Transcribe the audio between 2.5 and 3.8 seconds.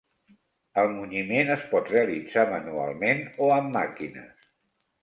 manualment o amb